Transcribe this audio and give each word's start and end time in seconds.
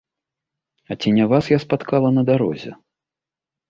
А 0.89 0.97
ці 1.03 1.15
не 1.19 1.25
вас 1.35 1.51
я 1.55 1.59
спаткала 1.67 2.09
на 2.19 2.27
дарозе? 2.35 2.71